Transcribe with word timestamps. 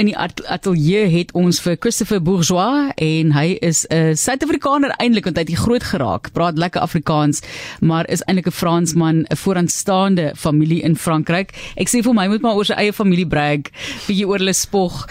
in 0.00 0.08
die 0.08 0.16
ateljee 0.16 1.08
het 1.12 1.32
ons 1.36 1.58
vir 1.60 1.76
Christopher 1.80 2.20
Bourgeois 2.24 2.92
en 3.04 3.32
hy 3.36 3.58
is 3.60 3.84
'n 3.90 4.16
Suid-Afrikaner 4.16 4.94
eintlik 4.96 5.24
want 5.24 5.36
hy 5.36 5.44
het 5.44 5.58
groot 5.60 5.82
geraak. 5.82 6.32
Praat 6.32 6.58
lekker 6.58 6.80
Afrikaans, 6.80 7.42
maar 7.80 8.08
is 8.08 8.22
eintlik 8.24 8.46
'n 8.46 8.50
Fransman, 8.50 9.26
'n 9.28 9.36
vooraanstaande 9.36 10.32
familie 10.36 10.82
in 10.82 10.96
Frankryk. 10.96 11.52
Ek 11.76 11.88
sê 11.88 12.02
vir 12.02 12.14
my 12.14 12.28
moet 12.28 12.40
maar 12.40 12.54
oor 12.54 12.64
sy 12.64 12.72
eie 12.72 12.92
familie 12.92 13.26
brag, 13.26 13.70
bietjie 14.06 14.26
oor 14.26 14.38
hulle 14.38 14.52
spog. 14.52 15.06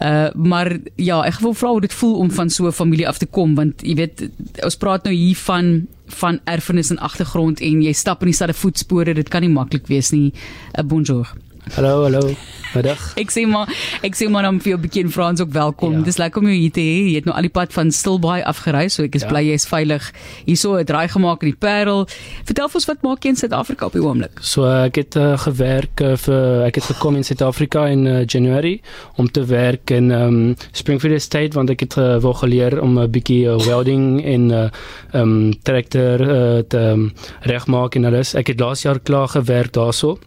Uh 0.00 0.30
maar 0.34 0.78
ja, 0.96 1.22
ek 1.22 1.40
wil 1.40 1.54
vra 1.54 1.68
hoe 1.68 1.80
dit 1.80 1.94
voel 1.94 2.18
om 2.18 2.30
van 2.30 2.50
so 2.50 2.66
'n 2.66 2.72
familie 2.72 3.08
af 3.08 3.18
te 3.18 3.26
kom 3.26 3.54
want 3.54 3.82
jy 3.82 3.94
weet 3.94 4.30
ons 4.64 4.76
praat 4.76 5.04
nou 5.04 5.14
hier 5.14 5.36
van 5.36 5.86
van 6.06 6.40
erfenis 6.44 6.90
en 6.90 6.98
agtergrond 6.98 7.60
en 7.60 7.82
jy 7.82 7.92
stap 7.92 8.20
in 8.20 8.26
dieselfde 8.26 8.54
voetspore, 8.54 9.14
dit 9.14 9.28
kan 9.28 9.40
nie 9.40 9.50
maklik 9.50 9.86
wees 9.86 10.10
nie. 10.10 10.32
uh, 10.78 10.84
Bonjour. 10.84 11.51
Hallo, 11.70 12.02
hallo. 12.02 12.34
Middag. 12.72 13.00
ek 13.20 13.30
sê 13.30 13.42
maar, 13.46 13.68
ek 14.02 14.16
sê 14.16 14.26
maar 14.32 14.46
dan 14.46 14.58
vir 14.58 14.72
jou 14.72 14.78
'n 14.78 14.82
bietjie 14.82 15.02
in 15.04 15.10
Frans 15.12 15.40
ook 15.40 15.52
welkom. 15.52 15.92
Ja. 15.92 16.02
Dis 16.02 16.16
lekker 16.16 16.40
om 16.40 16.48
jou 16.48 16.56
hier 16.56 16.72
te 16.72 16.80
hê. 16.80 17.12
Jy 17.12 17.14
het 17.14 17.24
nou 17.24 17.36
al 17.36 17.42
die 17.42 17.52
pad 17.52 17.72
van 17.72 17.90
Stilbaai 17.92 18.42
afgery, 18.42 18.88
so 18.88 19.02
ek 19.04 19.14
is 19.14 19.22
ja. 19.22 19.28
bly 19.28 19.42
jy's 19.44 19.66
veilig. 19.66 20.10
Hierso 20.44 20.78
'n 20.78 20.84
draai 20.84 21.08
gemaak 21.08 21.42
in 21.42 21.50
die 21.50 21.56
Parel. 21.58 22.06
Vertel 22.44 22.68
vir 22.68 22.74
ons 22.74 22.86
wat 22.86 23.02
maak 23.02 23.22
jy 23.22 23.28
in 23.28 23.36
Suid-Afrika 23.36 23.86
op 23.86 23.92
die 23.92 24.02
oomblik? 24.02 24.40
So 24.40 24.64
ek 24.64 24.96
het 24.96 25.16
uh, 25.16 25.38
gewerk 25.38 26.00
uh, 26.00 26.16
vir 26.16 26.64
ek 26.66 26.74
het 26.74 26.84
gekom 26.84 27.16
in 27.16 27.24
Suid-Afrika 27.24 27.86
in 27.86 28.06
uh, 28.06 28.24
January 28.26 28.80
om 29.16 29.30
te 29.30 29.44
werk 29.44 29.90
in 29.90 30.10
um, 30.10 30.56
Springfield 30.72 31.14
Estate 31.14 31.54
want 31.54 31.70
ek 31.70 31.80
het 31.80 31.96
uh, 31.96 32.18
wou 32.18 32.34
geleer 32.34 32.80
om 32.80 32.98
'n 32.98 33.10
bietjie 33.10 33.46
uh, 33.46 33.58
welding 33.58 34.24
en 34.24 34.50
uh, 34.50 34.70
um 35.12 35.52
traktor 35.62 36.20
uh, 36.20 36.58
te 36.66 36.78
um, 36.78 37.12
regmaak 37.42 37.94
en 37.94 38.04
alles. 38.04 38.34
Ek 38.34 38.46
het 38.46 38.60
laas 38.60 38.82
jaar 38.82 38.98
klaar 38.98 39.28
gewerk 39.28 39.72
daarso 39.72 40.18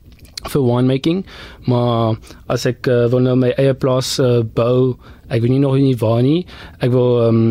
vir 0.49 0.61
winemaking, 0.61 1.25
maar 1.65 2.15
as 2.47 2.65
ek 2.65 2.87
uh, 2.87 3.05
wil 3.11 3.19
nou 3.19 3.35
my 3.35 3.53
eie 3.57 3.73
plaas 3.73 4.19
uh, 4.19 4.43
bou, 4.43 4.95
ek 5.29 5.41
weet 5.41 5.51
nie 5.51 5.63
nog 5.63 5.77
nie 5.81 5.97
waar 5.97 6.21
nie. 6.21 6.45
Ek 6.79 6.91
wil 6.91 7.21
um 7.27 7.41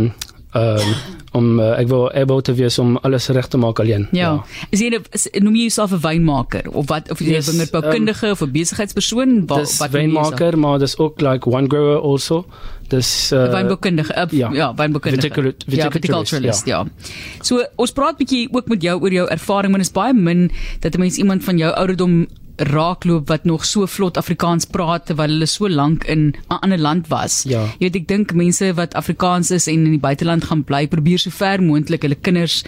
um 0.54 0.96
om 1.34 1.58
uh, 1.58 1.72
ek 1.80 1.88
wil 1.90 2.06
able 2.14 2.42
te 2.46 2.54
wees 2.54 2.76
om 2.78 2.94
alles 3.02 3.26
reg 3.34 3.48
te 3.50 3.58
maak 3.58 3.80
alleen. 3.82 4.06
Ja. 4.14 4.28
ja. 4.28 4.66
Is 4.70 4.82
jy 4.84 4.92
nou 4.92 5.00
noem 5.42 5.56
jy 5.58 5.66
jouself 5.66 5.94
'n 5.96 6.02
wynmaker 6.04 6.68
of 6.70 6.86
wat 6.92 7.10
of 7.10 7.18
jy 7.18 7.34
yes, 7.34 7.48
'n 7.48 7.58
wingerdboukundige 7.58 8.26
um, 8.30 8.32
of 8.32 8.42
'n 8.42 8.52
besigheidspersoon 8.54 9.32
wat 9.50 9.74
wat 9.82 9.90
wynmaker, 9.90 10.58
maar 10.58 10.78
dis 10.78 10.94
ook 10.98 11.20
like 11.20 11.50
one 11.50 11.66
grower 11.66 11.98
also. 11.98 12.44
Dis 12.88 13.32
uh, 13.32 13.50
wynboukundige. 13.50 14.14
Uh, 14.14 14.30
ja, 14.30 14.52
ja 14.52 14.74
wynboukundige. 14.74 15.54
Ja, 15.66 15.90
viticulturalist, 15.90 16.66
ja. 16.66 16.84
ja. 16.84 17.10
So 17.42 17.64
ons 17.76 17.92
praat 17.92 18.16
bietjie 18.16 18.46
ook 18.52 18.68
met 18.68 18.82
jou 18.82 19.00
oor 19.00 19.12
jou 19.12 19.26
ervaring, 19.28 19.70
maar 19.72 19.82
dit 19.82 19.90
is 19.90 19.94
baie 19.94 20.14
min 20.14 20.50
dat 20.80 20.94
'n 20.94 21.00
mens 21.00 21.16
iemand 21.16 21.44
van 21.44 21.58
jou 21.58 21.72
ouderdom 21.74 22.26
raakloop 22.56 23.28
wat 23.28 23.44
nog 23.44 23.64
so 23.66 23.86
vlot 23.86 24.16
Afrikaans 24.16 24.66
praat 24.70 25.06
terwyl 25.06 25.32
hulle 25.34 25.46
so 25.50 25.68
lank 25.68 26.04
in 26.04 26.34
'n 26.50 26.58
ander 26.60 26.78
land 26.78 27.08
was. 27.08 27.42
Ja. 27.42 27.64
Jy 27.78 27.90
weet 27.90 27.96
ek 27.96 28.08
dink 28.08 28.32
mense 28.32 28.74
wat 28.74 28.94
Afrikaans 28.94 29.50
is 29.50 29.66
en 29.66 29.84
in 29.84 29.90
die 29.90 29.98
buiteland 29.98 30.44
gaan 30.44 30.64
bly, 30.64 30.86
probeer 30.86 31.18
so 31.18 31.30
ver 31.30 31.62
moontlik 31.62 32.02
hulle 32.02 32.14
kinders 32.14 32.64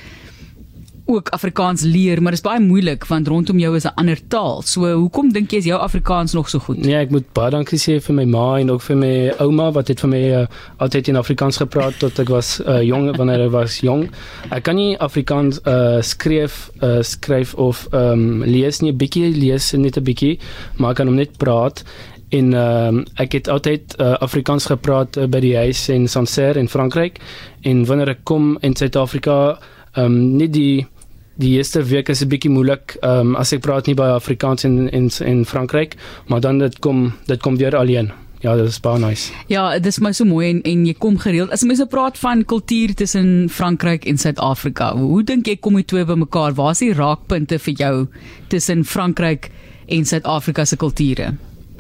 ook 1.07 1.29
Afrikaans 1.29 1.83
leer, 1.83 2.23
maar 2.23 2.35
dit 2.35 2.41
is 2.41 2.47
baie 2.47 2.61
moeilik 2.61 3.05
want 3.07 3.29
rondom 3.29 3.59
jou 3.59 3.77
is 3.77 3.85
'n 3.85 3.95
ander 3.95 4.19
taal. 4.29 4.63
So 4.63 4.93
hoekom 4.93 5.33
dink 5.33 5.51
jy 5.51 5.59
is 5.59 5.65
jou 5.65 5.79
Afrikaans 5.81 6.33
nog 6.33 6.49
so 6.49 6.59
goed? 6.59 6.79
Nee, 6.79 6.97
ek 6.97 7.11
moet 7.11 7.33
baie 7.33 7.51
dankie 7.51 7.79
sê 7.79 8.01
vir 8.01 8.15
my 8.15 8.25
ma 8.25 8.59
en 8.59 8.71
ook 8.71 8.83
vir 8.83 8.97
my 8.97 9.33
ouma 9.39 9.71
wat 9.73 9.89
het 9.89 10.01
vir 10.01 10.09
my 10.09 10.23
uh, 10.43 10.47
altyd 10.77 11.09
in 11.09 11.17
Afrikaans 11.17 11.57
gepraat 11.57 11.99
tot 11.99 12.19
ek 12.19 12.29
was 12.29 12.61
uh, 12.61 12.83
jong 12.83 13.17
wanneer 13.17 13.47
ek 13.47 13.53
was 13.53 13.81
jong. 13.81 14.11
Ek 14.51 14.63
kan 14.63 14.77
nie 14.77 14.99
Afrikaans 14.99 15.61
uh, 15.67 16.03
skryf 16.03 16.71
uh, 16.83 17.03
skryf 17.03 17.55
of 17.55 17.87
um, 17.93 18.43
lees 18.45 18.81
nie, 18.81 18.93
'n 18.93 18.97
bietjie 18.97 19.31
lees 19.37 19.73
net 19.73 19.97
'n 19.97 20.05
bietjie, 20.05 20.39
maar 20.77 20.91
ek 20.91 20.97
kan 20.97 21.07
hom 21.07 21.17
net 21.17 21.39
praat 21.39 21.85
en 22.29 22.53
uh, 22.55 23.05
ek 23.23 23.33
het 23.33 23.49
altyd 23.49 23.95
uh, 24.01 24.15
Afrikaans 24.19 24.67
gepraat 24.67 25.17
uh, 25.17 25.27
by 25.27 25.41
die 25.41 25.57
huis 25.57 25.89
in 25.89 26.09
Sancerre 26.09 26.59
in 26.59 26.69
Frankryk 26.69 27.21
en 27.63 27.85
wanneer 27.87 28.17
ek 28.17 28.25
kom 28.25 28.59
in 28.63 28.75
Suid-Afrika 28.75 29.59
ehm 29.97 30.05
um, 30.05 30.37
nie 30.37 30.49
die 30.53 30.87
die 31.37 31.57
eerste 31.57 31.83
week 31.85 32.09
is 32.09 32.23
'n 32.23 32.29
bietjie 32.29 32.51
moeilik 32.51 32.97
um, 33.03 33.37
as 33.37 33.53
ek 33.53 33.61
praat 33.61 33.87
nie 33.87 33.95
by 33.95 34.09
Afrikaans 34.17 34.65
in 34.65 34.89
in 34.89 35.11
in 35.21 35.45
Frankryk, 35.45 35.97
maar 36.27 36.41
dan 36.41 36.59
dit 36.59 36.79
kom 36.79 37.13
dit 37.27 37.41
kom 37.41 37.57
weer 37.57 37.77
alleen. 37.77 38.13
Ja, 38.41 38.55
dit 38.57 38.69
is 38.69 38.81
baie 38.81 38.99
nice. 39.01 39.33
Ja, 39.49 39.73
dit 39.79 39.87
is 39.87 39.99
my 39.99 40.13
so 40.13 40.25
mooi 40.25 40.51
en 40.51 40.63
en 40.63 40.85
jy 40.87 40.95
kom 40.95 41.19
gereeld. 41.19 41.51
As 41.51 41.65
mense 41.65 41.87
praat 41.87 42.19
van 42.19 42.45
kultuur 42.45 42.95
tussen 42.95 43.49
Frankryk 43.49 44.05
en 44.05 44.19
Suid-Afrika, 44.19 44.93
hoe 44.97 45.23
dink 45.25 45.47
jy 45.47 45.57
kom 45.57 45.75
die 45.75 45.85
twee 45.85 46.05
bymekaar? 46.05 46.55
Waar 46.55 46.71
is 46.71 46.79
die 46.85 46.93
raakpunte 46.93 47.59
vir 47.59 47.75
jou 47.75 48.07
tussen 48.49 48.85
Frankryk 48.85 49.51
en 49.89 50.05
Suid-Afrika 50.05 50.65
se 50.65 50.77
kulture? 50.77 51.33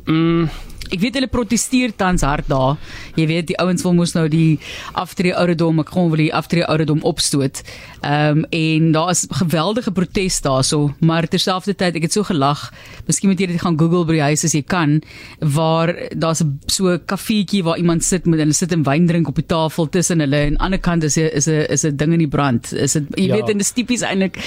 Mm, 0.06 0.48
Ek 0.92 1.00
weet 1.00 1.18
hulle 1.18 1.26
proteseer 1.26 1.92
tans 1.96 2.22
hard 2.22 2.46
daar. 2.48 2.76
Jy 3.16 3.26
weet 3.26 3.46
die 3.50 3.58
ouens 3.58 3.82
wil 3.82 3.96
mos 3.98 4.14
nou 4.14 4.28
die 4.28 4.58
aftree 4.94 5.34
ouderdom, 5.34 5.80
ek 5.80 5.90
kon 5.90 6.10
wil 6.12 6.22
die 6.22 6.32
aftree 6.34 6.64
ouderdom 6.64 7.02
opstoot. 7.02 7.62
Ehm 8.02 8.44
um, 8.44 8.44
en 8.56 8.92
daar 8.92 9.10
is 9.10 9.26
geweldige 9.30 9.90
protes 9.92 10.40
daarso, 10.40 10.94
maar 11.00 11.26
terselfdertyd 11.28 11.96
ek 11.96 12.06
het 12.06 12.12
so 12.12 12.22
gelag. 12.22 12.70
Miskien 13.06 13.30
moet 13.30 13.40
jy 13.40 13.46
dit 13.46 13.60
gaan 13.60 13.78
Google 13.78 14.04
by 14.06 14.20
die 14.20 14.26
huis 14.30 14.44
as 14.44 14.54
jy 14.54 14.62
kan 14.62 15.00
waar 15.40 15.92
daar's 16.14 16.42
so 16.66 16.94
'n 16.94 17.04
kafeetjie 17.04 17.64
waar 17.64 17.78
iemand 17.78 18.04
sit 18.04 18.26
met 18.26 18.38
hulle 18.38 18.52
sit 18.52 18.72
en 18.72 18.82
wyn 18.82 19.06
drink 19.06 19.28
op 19.28 19.34
die 19.34 19.46
tafel 19.46 19.88
tussen 19.88 20.20
hulle 20.20 20.36
en 20.36 20.58
aan 20.60 20.70
die 20.70 20.76
ander 20.76 20.80
kant 20.80 21.04
is 21.04 21.16
'n 21.16 21.30
is 21.32 21.46
'n 21.48 21.66
is 21.70 21.84
'n 21.84 21.96
ding 21.96 22.12
in 22.12 22.18
die 22.18 22.28
brand. 22.28 22.72
Is 22.72 22.92
dit 22.92 23.04
jy 23.16 23.26
ja. 23.26 23.34
weet 23.34 23.48
en 23.48 23.58
dit 23.58 23.66
is 23.66 23.72
tipies 23.72 24.02
eintlik 24.02 24.38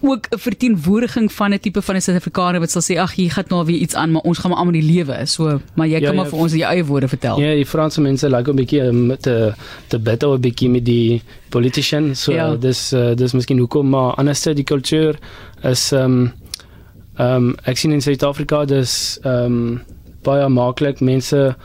ook 0.00 0.26
'n 0.28 0.38
verteenwoordiging 0.38 1.32
van 1.32 1.52
'n 1.52 1.58
tipe 1.58 1.82
van 1.82 1.94
'n 1.94 2.00
Suid-Afrikaner 2.00 2.60
wat 2.60 2.70
sal 2.70 2.82
sê 2.82 2.98
ag 2.98 3.14
hier 3.14 3.30
gaan 3.30 3.44
nou 3.48 3.64
weer 3.64 3.78
iets 3.78 3.94
aan 3.94 4.10
maar 4.10 4.22
ons 4.22 4.38
gaan 4.38 4.50
maar 4.50 4.58
almal 4.58 4.80
die 4.80 4.92
lewe 4.94 5.26
so 5.26 5.60
maar 5.74 5.86
jy 5.86 5.92
ja, 5.92 6.00
kan 6.00 6.14
ja, 6.14 6.20
maar 6.20 6.30
vir 6.30 6.38
ons 6.38 6.52
jou 6.52 6.72
eie 6.72 6.84
woorde 6.84 7.08
vertel. 7.08 7.40
Ja, 7.40 7.54
die 7.54 7.66
Franse 7.66 8.00
mense 8.00 8.30
like 8.30 8.50
'n 8.50 8.56
bietjie 8.56 8.92
met 8.92 9.22
te 9.22 9.54
te 9.86 9.98
battle 9.98 10.36
'n 10.36 10.40
bietjie 10.40 10.70
met 10.70 10.84
die 10.84 11.22
politicians 11.48 12.22
so 12.22 12.32
ja. 12.32 12.56
dis 12.56 12.92
uh, 12.92 13.14
dis 13.14 13.32
miskien 13.32 13.58
hoekom 13.58 13.88
maar 13.88 14.14
anders 14.14 14.42
die 14.42 14.64
kultuur 14.64 15.18
is 15.62 15.92
ehm 15.92 16.04
um, 16.04 16.32
ehm 17.16 17.34
um, 17.34 17.54
ek 17.64 17.76
sien 17.76 17.92
in 17.92 18.02
Suid-Afrika 18.02 18.64
dis 18.64 19.18
ehm 19.22 19.44
um, 19.44 19.82
baie 20.22 20.48
maklik 20.48 21.00
mense 21.00 21.56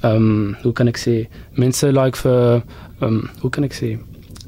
ehm 0.00 0.16
um, 0.16 0.56
hoe 0.62 0.72
kan 0.72 0.88
ek 0.88 0.98
sê? 0.98 1.28
Mense 1.52 1.92
like 1.92 2.16
vir 2.16 2.62
ehm 3.00 3.08
um, 3.08 3.30
hoe 3.40 3.50
kan 3.50 3.64
ek 3.64 3.72
sê 3.72 3.98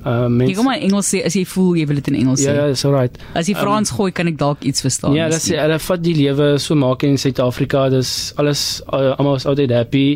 Uh 0.06 0.28
mens 0.30 0.52
Jy 0.52 0.54
kom 0.54 0.68
maar 0.68 0.78
Engels 0.78 1.08
sê 1.10 1.24
as 1.26 1.34
jy 1.34 1.42
voel 1.50 1.80
jy 1.80 1.86
wil 1.90 1.98
dit 1.98 2.12
in 2.12 2.18
Engels 2.20 2.44
sê. 2.44 2.52
Ja, 2.52 2.68
ja, 2.70 2.78
so 2.78 2.92
right. 2.94 3.16
As 3.34 3.50
jy 3.50 3.56
Frans 3.58 3.90
um, 3.90 3.96
gooi 3.98 4.12
kan 4.14 4.30
ek 4.30 4.38
dalk 4.38 4.62
iets 4.68 4.84
verstaan. 4.84 5.16
Ja, 5.18 5.26
dis 5.32 5.48
hulle 5.50 5.80
vat 5.82 6.04
die 6.04 6.14
lewe 6.14 6.52
so 6.62 6.78
maak 6.78 7.02
in 7.08 7.18
Suid-Afrika. 7.18 7.88
Dis 7.90 8.12
alles 8.38 8.62
uh, 8.86 9.16
almal 9.16 9.40
is 9.40 9.48
altyd 9.50 9.74
happy. 9.74 10.06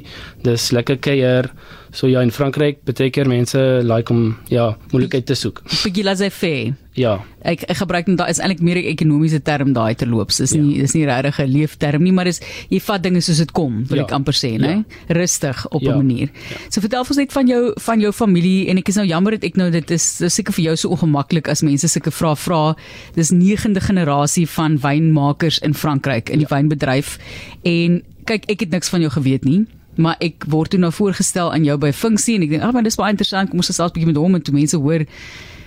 Dis 0.47 0.71
lekker 0.77 1.01
kuier. 1.03 1.51
So 1.93 2.07
ja, 2.07 2.21
in 2.23 2.31
Frankryk 2.31 2.85
beteken 2.85 3.29
mense 3.29 3.59
like 3.83 4.13
om 4.13 4.37
ja, 4.49 4.77
moeilikheid 4.93 5.27
te 5.27 5.35
soek. 5.35 5.63
Bietjie 5.83 6.05
laissez-faire. 6.07 6.77
Ja. 6.99 7.21
Ek 7.47 7.63
ek 7.71 7.79
gebruik 7.81 8.09
net 8.11 8.19
daai 8.19 8.31
is 8.33 8.41
eintlik 8.43 8.61
meer 8.67 8.79
'n 8.79 8.91
ekonomiese 8.93 9.41
term 9.43 9.73
daai 9.73 9.95
terloops. 9.95 10.39
Dis 10.43 10.53
nie 10.55 10.77
ja. 10.77 10.83
dis 10.83 10.95
nie 10.95 11.07
regtig 11.07 11.39
'n 11.39 11.51
leefterm 11.51 12.03
nie, 12.03 12.13
maar 12.13 12.25
dis 12.25 12.41
jy 12.69 12.81
vat 12.81 13.03
dinge 13.03 13.21
soos 13.21 13.39
dit 13.39 13.53
kom, 13.53 13.85
wil 13.87 13.99
ja. 13.99 14.05
ek 14.05 14.13
amper 14.13 14.35
sê, 14.35 14.59
né? 14.59 14.85
Ja. 14.85 15.15
Rustig 15.15 15.67
op 15.71 15.83
'n 15.83 15.85
ja. 15.85 15.97
manier. 15.97 16.29
Ja. 16.51 16.57
So 16.69 16.81
vertel 16.81 17.01
ons 17.01 17.17
net 17.17 17.33
van 17.33 17.47
jou 17.47 17.73
van 17.77 18.01
jou 18.01 18.13
familie 18.13 18.69
en 18.69 18.79
ek 18.79 18.89
is 18.89 18.97
nou 18.97 19.07
jammer 19.07 19.33
dat 19.33 19.45
ek 19.45 19.57
nou 19.57 19.71
dit 19.71 19.91
is 19.91 20.23
seker 20.27 20.53
vir 20.53 20.65
jou 20.65 20.77
so 20.77 20.89
ongemaklik 20.89 21.49
as 21.49 21.63
mense 21.63 21.89
sulke 21.89 22.11
vrae 22.11 22.37
vra. 22.37 22.77
Dis 23.15 23.31
9de 23.31 23.81
generasie 23.81 24.47
van 24.47 24.79
wynmakers 24.79 25.59
in 25.59 25.75
Frankryk 25.75 26.31
in 26.31 26.39
die 26.39 26.47
ja. 26.51 26.57
wynbedryf 26.57 27.19
en 27.63 28.03
kyk 28.27 28.51
ek 28.51 28.61
het 28.61 28.71
niks 28.71 28.89
van 28.89 29.01
jou 29.01 29.11
geweet 29.11 29.45
nie 29.45 29.67
maar 30.01 30.17
ek 30.25 30.47
word 30.51 30.73
toe 30.75 30.81
nou 30.81 30.93
voorgestel 30.95 31.53
aan 31.53 31.65
jou 31.65 31.77
by 31.81 31.93
funksie 31.93 32.39
en 32.39 32.47
ek 32.47 32.57
dink 32.57 32.67
ag 32.67 32.75
maar 32.77 32.87
dis 32.87 32.99
baie 33.01 33.15
interessant. 33.15 33.51
Kom 33.51 33.63
ons 33.63 33.71
gesels 33.73 33.93
'n 33.93 33.95
bietjie 33.95 34.13
met 34.13 34.21
hom 34.21 34.35
en 34.35 34.43
toe 34.43 34.55
mense 34.55 34.77
hoor 34.77 35.07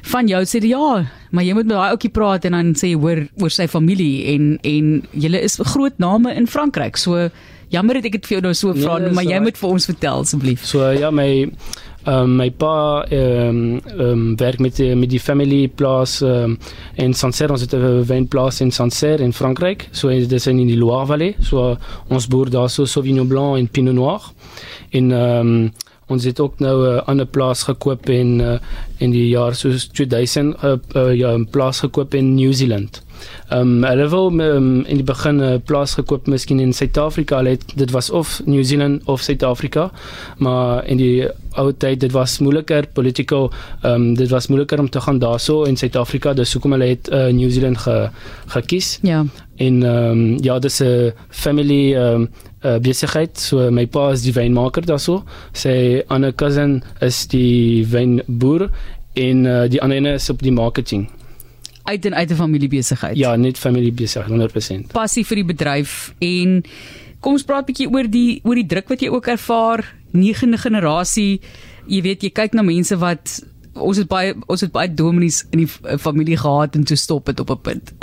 van 0.03 0.27
jou 0.27 0.41
sê 0.43 0.59
ja 0.67 1.05
maar 1.31 1.43
jy 1.43 1.53
moet 1.53 1.65
met 1.65 1.75
daai 1.75 1.91
ouetjie 1.95 2.11
praat. 2.11 2.45
En 2.45 2.51
dan 2.51 2.73
sê 2.75 2.91
jy 2.91 2.99
hoor 2.99 3.27
oor 3.41 3.49
sy 3.49 3.67
familie 3.67 4.35
en 4.35 4.59
en 4.63 5.03
julle 5.11 5.41
is 5.41 5.59
groot 5.73 5.97
name 5.97 6.33
in 6.33 6.47
Frankryk. 6.47 6.97
So 6.97 7.29
jammer 7.69 7.93
dat 7.97 8.05
ek 8.05 8.19
dit 8.19 8.27
vir 8.27 8.37
jou 8.37 8.43
nou 8.45 8.53
so 8.53 8.73
vra 8.73 8.99
nee, 8.99 9.13
maar 9.13 9.25
jy 9.25 9.39
moet 9.39 9.57
vir 9.57 9.69
ons 9.69 9.85
vertel 9.89 10.25
asseblief. 10.25 10.65
So 10.65 10.91
ja 10.91 11.11
my 11.11 11.49
Um, 12.05 12.35
my 12.35 12.49
pa 12.51 13.05
um, 13.15 13.79
um, 13.95 14.23
werk 14.35 14.59
met 14.59 14.75
die, 14.75 14.89
met 14.95 15.09
die 15.09 15.21
family 15.23 15.69
plaas 15.71 16.17
um, 16.21 16.57
in 16.99 17.13
Sancerre, 17.15 17.55
ons 17.55 17.61
het 17.63 17.73
'n 17.73 18.03
wynplaas 18.03 18.59
in 18.61 18.71
Sancerre 18.71 19.23
in 19.23 19.33
Frankryk. 19.33 19.87
So 19.91 20.09
dit 20.09 20.31
is 20.31 20.47
in 20.47 20.67
die 20.67 20.77
Loire 20.77 21.05
Valley. 21.05 21.35
So 21.39 21.77
ons 22.09 22.27
boer 22.27 22.49
daar 22.49 22.69
so 22.69 22.85
Sauvignon 22.85 23.27
Blanc 23.27 23.57
en 23.57 23.67
Pinot 23.67 23.93
Noir. 23.93 24.21
En 24.91 25.11
um, 25.11 25.71
ons 26.07 26.23
het 26.23 26.39
ook 26.39 26.59
nou 26.59 26.75
'n 26.87 26.95
uh, 26.95 27.01
ander 27.07 27.25
plaas 27.25 27.63
gekoop 27.63 28.09
in 28.09 28.39
uh, 28.39 28.59
in 28.97 29.11
die 29.11 29.27
jaar 29.29 29.55
so 29.55 29.69
2000 29.91 30.43
'n 30.43 30.65
uh, 30.65 30.75
uh, 30.95 31.13
ja, 31.15 31.37
'n 31.37 31.47
plaas 31.49 31.79
gekoop 31.79 32.13
in 32.13 32.35
New 32.35 32.53
Zealand. 32.53 33.03
Ehm 33.49 33.61
um, 33.61 33.83
hulle 33.83 34.07
wou 34.09 34.41
um, 34.41 34.85
in 34.85 34.95
die 34.99 35.03
begin 35.03 35.35
'n 35.35 35.41
uh, 35.41 35.59
plaas 35.65 35.93
gekoop 35.93 36.27
miskien 36.27 36.59
in 36.59 36.73
Suid-Afrika. 36.73 37.37
Hulle 37.37 37.49
het 37.49 37.63
dit 37.75 37.91
was 37.91 38.09
of 38.09 38.41
New 38.45 38.63
Zealand 38.63 39.01
of 39.05 39.21
Suid-Afrika. 39.21 39.91
Maar 40.37 40.85
in 40.85 40.97
die 40.97 41.27
ou 41.51 41.73
tyd 41.77 41.99
dit 41.99 42.11
was 42.11 42.39
moeiliker 42.39 42.87
political 42.93 43.51
ehm 43.81 43.93
um, 43.93 44.15
dit 44.15 44.29
was 44.29 44.47
moeiliker 44.47 44.79
om 44.79 44.89
te 44.89 45.01
gaan 45.01 45.19
daarso 45.19 45.63
in 45.63 45.77
Suid-Afrika. 45.77 46.33
Dis 46.33 46.53
hoekom 46.53 46.71
hulle 46.71 46.85
het 46.85 47.09
uh, 47.11 47.27
New 47.27 47.51
Zealand 47.51 47.77
ge, 47.77 48.09
gekies. 48.45 48.99
Ja. 49.01 49.25
En 49.55 49.83
ehm 49.83 50.09
um, 50.09 50.37
ja, 50.43 50.59
dis 50.59 50.79
'n 50.81 51.13
family 51.29 51.93
ehm 51.93 52.21
um, 52.21 52.29
uh, 52.63 52.79
besigheid. 52.79 53.37
So 53.39 53.69
my 53.71 53.85
pa 53.85 54.09
is 54.11 54.23
die 54.25 54.33
wynmaker 54.35 54.85
daarso. 54.87 55.21
Sy 55.53 56.03
ander 56.13 56.33
cousin 56.33 56.81
is 57.01 57.25
die 57.31 57.85
wynboer 57.91 58.69
en 59.19 59.45
uh, 59.45 59.63
die 59.69 59.81
ander 59.81 59.97
een 59.97 60.13
is 60.15 60.29
op 60.33 60.41
die 60.43 60.53
marketing. 60.53 61.07
Uit 61.83 62.05
en 62.05 62.15
uit 62.15 62.31
'n 62.31 62.35
familiebesigheid. 62.35 63.17
Ja, 63.17 63.35
net 63.35 63.57
familiebesigheid 63.57 64.31
100%. 64.31 64.91
Passie 64.91 65.25
vir 65.25 65.35
die 65.35 65.45
bedryf 65.45 66.13
en 66.19 66.63
kom 67.19 67.33
ons 67.33 67.43
praat 67.43 67.63
'n 67.63 67.71
bietjie 67.71 67.89
oor 67.91 68.07
die 68.09 68.41
oor 68.43 68.55
die 68.55 68.67
druk 68.67 68.89
wat 68.89 69.01
jy 69.01 69.09
ook 69.09 69.27
ervaar, 69.27 69.95
negende 70.11 70.57
generasie. 70.57 71.41
Jy 71.87 72.01
weet, 72.01 72.23
jy 72.23 72.29
kyk 72.29 72.53
na 72.53 72.61
mense 72.61 72.95
wat 72.97 73.43
ons 73.73 73.97
het 73.97 74.07
baie 74.07 74.33
ons 74.47 74.61
het 74.61 74.71
baie 74.71 74.89
dominees 74.93 75.43
in 75.51 75.63
die 75.63 75.97
familie 75.99 76.37
gehad 76.37 76.75
en 76.77 76.83
toe 76.83 76.97
stop 76.97 77.25
dit 77.25 77.39
op 77.39 77.49
'n 77.49 77.61
punt. 77.61 77.93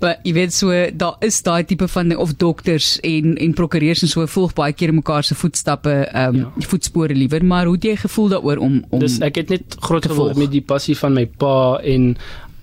Maar 0.00 0.16
jy 0.22 0.32
weet 0.32 0.52
so 0.52 0.70
daar 0.94 1.16
is 1.20 1.42
daai 1.42 1.64
tipe 1.64 1.88
van 1.88 2.16
of 2.16 2.34
dokters 2.36 3.00
en 3.00 3.36
en 3.36 3.54
prokureurs 3.54 4.02
en 4.02 4.08
so 4.08 4.26
volg 4.26 4.54
baie 4.54 4.72
keer 4.72 4.94
mekaar 4.94 5.24
se 5.24 5.34
voetstappe 5.34 5.90
ehm 5.90 6.34
um, 6.34 6.36
ja. 6.56 6.66
voetspore 6.66 7.14
liewer, 7.14 7.44
maar 7.44 7.64
hoe 7.64 7.74
het 7.74 7.84
jy 7.84 7.96
gevoel 7.96 8.28
daaroor 8.28 8.56
om 8.56 8.84
om 8.90 8.98
Dis 8.98 9.20
ek 9.20 9.34
het 9.34 9.48
net 9.48 9.76
groot 9.78 10.06
geword 10.06 10.36
met 10.36 10.50
die 10.50 10.62
passie 10.62 10.96
van 10.96 11.12
my 11.12 11.26
pa 11.26 11.80
en 11.82 12.16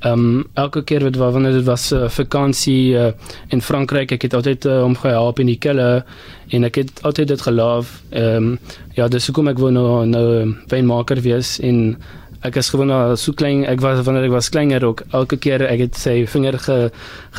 Ehm 0.06 0.20
um, 0.20 0.44
elke 0.54 0.84
keer 0.84 1.04
wat 1.04 1.16
wanneer 1.16 1.52
dit 1.52 1.64
was 1.66 1.92
uh, 1.92 2.10
vakansie 2.10 2.94
uh, 2.94 3.08
in 3.48 3.62
Frankryk, 3.62 4.12
ek 4.12 4.28
het 4.28 4.34
altyd 4.38 4.66
uh, 4.70 4.82
hom 4.84 4.94
gehelp 5.00 5.40
in 5.42 5.50
die 5.50 5.58
kelle 5.58 6.04
en 6.54 6.68
ek 6.68 6.76
het 6.76 6.92
altyd 7.02 7.32
dit 7.32 7.42
geloof. 7.42 8.04
Ehm 8.12 8.52
um, 8.52 8.60
ja, 8.94 9.08
dis 9.08 9.26
hoekom 9.26 9.50
ek 9.50 9.58
wou 9.64 9.72
nou 9.74 10.06
nou 10.06 10.28
wynmaker 10.70 11.24
wees 11.26 11.56
en 11.60 11.98
ek 12.46 12.60
is 12.62 12.70
gewoon 12.70 12.92
al 12.94 13.16
so 13.18 13.34
klein 13.34 13.64
ek 13.66 13.82
was 13.84 14.04
wanneer 14.06 14.28
ek 14.28 14.36
was 14.36 14.50
kleiner 14.54 14.84
ook 14.86 15.04
elke 15.18 15.38
keer 15.42 15.66
ek 15.66 15.86
het 15.86 15.98
sy 16.00 16.16
vinger 16.30 16.58
ge 16.66 16.78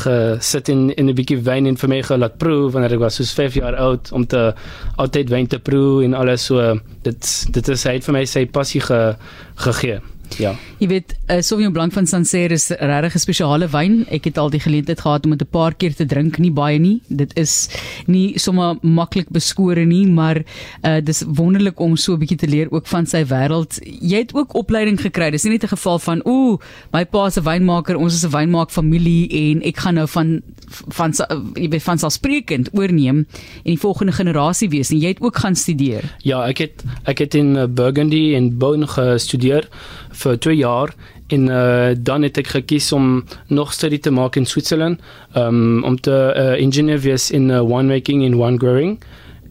gesit 0.03 0.69
in 0.73 0.91
in 0.97 1.09
'n 1.11 1.15
bietjie 1.15 1.39
wyn 1.47 1.67
en 1.67 1.77
vir 1.77 1.89
my 1.89 2.01
gelaat 2.03 2.39
proe 2.39 2.71
wanneer 2.71 2.97
ek 2.97 3.05
was 3.05 3.17
so 3.17 3.25
5 3.25 3.55
jaar 3.61 3.77
oud 3.77 4.13
om 4.13 4.27
te 4.27 4.53
altyd 4.97 5.31
wyn 5.31 5.47
te 5.47 5.59
proe 5.59 6.05
en 6.05 6.15
alles 6.15 6.47
so 6.47 6.79
dit 7.03 7.33
dit 7.53 7.69
is 7.69 7.85
hy 7.85 7.95
het 7.99 8.05
vir 8.05 8.15
my 8.15 8.25
sy 8.25 8.47
passie 8.47 8.81
ge, 8.81 9.17
gegee 9.57 10.01
Ja. 10.39 10.55
Jy 10.79 10.89
weet, 10.91 11.15
uh, 11.31 11.41
Sauvignon 11.41 11.73
Blanc 11.73 11.93
van 11.97 12.07
Sancerre 12.07 12.55
is 12.55 12.69
regtig 12.69 13.15
'n 13.15 13.19
spesiale 13.19 13.69
wyn. 13.69 14.07
Ek 14.11 14.25
het 14.25 14.39
al 14.39 14.51
die 14.51 14.61
geleentheid 14.61 15.01
gehad 15.01 15.25
om 15.25 15.31
dit 15.31 15.43
'n 15.43 15.51
paar 15.51 15.75
keer 15.75 15.95
te 15.95 16.07
drink, 16.07 16.39
nie 16.39 16.51
baie 16.51 16.79
nie. 16.79 17.01
Dit 17.09 17.33
is 17.37 17.69
nie 18.07 18.39
sommer 18.39 18.77
maklik 18.83 19.29
beskore 19.31 19.85
nie, 19.85 20.07
maar 20.07 20.43
uh 20.83 21.01
dis 21.01 21.25
wonderlik 21.27 21.81
om 21.81 21.97
so 21.97 22.13
'n 22.13 22.19
bietjie 22.19 22.39
te 22.39 22.49
leer 22.49 22.71
ook 22.71 22.87
van 22.87 23.07
sy 23.07 23.25
wêreld. 23.25 23.79
Jy 23.83 24.19
het 24.19 24.35
ook 24.35 24.55
opleiding 24.55 25.01
gekry. 25.01 25.31
Dis 25.31 25.45
nie 25.45 25.53
net 25.53 25.65
'n 25.65 25.77
geval 25.77 25.99
van 25.99 26.21
ooh, 26.25 26.59
my 26.93 27.05
pa 27.05 27.27
'n 27.27 27.43
wynmaker, 27.43 27.97
ons 27.97 28.15
is 28.15 28.25
'n 28.25 28.31
wynmaak 28.31 28.71
familie 28.71 29.29
en 29.29 29.63
ek 29.63 29.77
gaan 29.77 29.95
nou 29.95 30.09
van 30.09 30.43
van 30.89 31.13
jy 31.55 31.69
weet 31.69 31.83
van 31.83 31.99
selfsprekend 31.99 32.71
oorneem 32.73 33.17
en 33.17 33.71
die 33.71 33.79
volgende 33.79 34.13
generasie 34.13 34.69
wees. 34.69 34.91
En 34.91 34.99
jy 34.99 35.09
het 35.15 35.21
ook 35.21 35.37
gaan 35.37 35.57
studeer. 35.57 36.17
Ja, 36.27 36.43
ek 36.47 36.59
het 36.59 36.85
ek 37.05 37.19
het 37.19 37.35
in 37.35 37.57
uh, 37.57 37.67
Burgundy 37.67 38.35
en 38.35 38.59
Beaune 38.59 38.87
gestudeer 38.87 39.69
vir 40.17 40.39
2 40.39 40.57
jaar. 40.57 40.95
En 41.27 41.49
uh, 41.51 41.89
dan 41.99 42.23
het 42.23 42.39
ek 42.39 42.47
gekies 42.55 42.93
om 42.93 43.25
nog 43.51 43.73
studie 43.73 43.99
te 43.99 44.11
maak 44.11 44.37
in 44.37 44.47
Switserland 44.47 45.01
um, 45.35 45.85
om 45.85 46.01
te 46.01 46.15
uh, 46.37 46.61
ingenieur 46.61 47.01
wees 47.03 47.31
in 47.31 47.51
winemaking 47.51 48.25
en 48.25 48.39
wine 48.39 48.59
growing. 48.59 48.99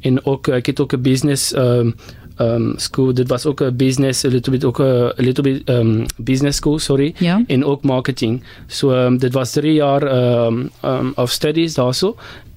En 0.01 0.21
ook 0.25 0.47
ek 0.47 0.65
het 0.71 0.79
ook 0.79 0.93
'n 0.93 1.01
business 1.01 1.55
um, 1.55 1.95
um 2.39 2.73
school. 2.77 3.13
Dit 3.13 3.27
was 3.27 3.45
ook 3.45 3.61
'n 3.61 3.75
business 3.75 4.25
a 4.25 4.29
little 4.29 4.51
bit 4.51 4.63
ook 4.63 4.79
'n 4.79 5.11
little 5.17 5.43
bit 5.43 5.69
um 5.69 6.05
business 6.17 6.57
school 6.57 6.79
sorry. 6.79 7.13
Ja. 7.17 7.43
en 7.47 7.65
ook 7.65 7.83
marketing. 7.83 8.43
So 8.67 8.91
um, 8.91 9.17
dit 9.17 9.33
was 9.33 9.51
3 9.51 9.73
jaar 9.73 10.03
of 11.15 11.31
studies 11.31 11.73
daarso 11.73 12.15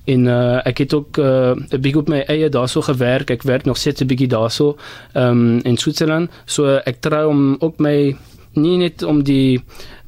en 0.08 0.24
uh, 0.26 0.60
ek 0.64 0.78
het 0.84 0.94
ook 0.94 1.18
'n 1.18 1.66
uh, 1.68 1.80
bietjie 1.80 2.00
op 2.00 2.08
my 2.08 2.22
eie 2.26 2.48
daarso 2.48 2.80
gewerk. 2.80 3.30
Ek 3.30 3.42
werk 3.42 3.64
nog 3.64 3.76
steeds 3.76 4.00
'n 4.00 4.06
bietjie 4.06 4.28
daarso 4.28 4.76
um, 5.14 5.60
in 5.62 5.76
Switserland. 5.76 6.30
So 6.44 6.80
ek 6.84 7.00
trou 7.00 7.28
om 7.28 7.56
ook 7.58 7.78
my 7.78 8.16
nie 8.52 8.76
net 8.76 9.02
om 9.02 9.22
die 9.22 9.60